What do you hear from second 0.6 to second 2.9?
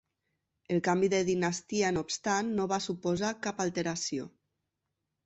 El canvi de dinastia no obstant no va